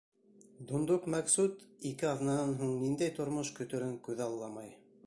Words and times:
Дундук 0.71 1.05
Мәҡсүт 1.15 1.61
ике 1.91 2.09
аҙнанан 2.13 2.57
һуң 2.63 2.75
ниндәй 2.87 3.17
тормош 3.21 3.57
көтөрөн 3.61 3.95
күҙалламай... 4.11 4.77